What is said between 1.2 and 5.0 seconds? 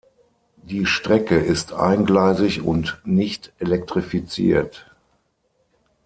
ist eingleisig und nicht elektrifiziert.